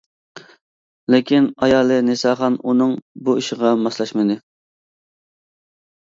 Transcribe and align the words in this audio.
لېكىن 1.15 1.49
ئايالى 1.65 1.97
نىساخان 2.07 2.57
ئۇنىڭ 2.73 2.97
بۇ 3.29 3.37
ئىشىغا 3.43 3.75
ماسلاشمىدى. 3.83 4.41